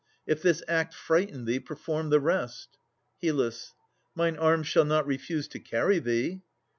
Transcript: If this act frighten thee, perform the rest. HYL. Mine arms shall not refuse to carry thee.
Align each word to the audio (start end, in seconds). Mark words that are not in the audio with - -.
If 0.25 0.41
this 0.41 0.63
act 0.67 0.95
frighten 0.95 1.45
thee, 1.45 1.59
perform 1.59 2.09
the 2.09 2.19
rest. 2.19 2.79
HYL. 3.21 3.55
Mine 4.15 4.35
arms 4.35 4.65
shall 4.67 4.83
not 4.85 5.05
refuse 5.05 5.47
to 5.49 5.59
carry 5.59 5.99
thee. 5.99 6.41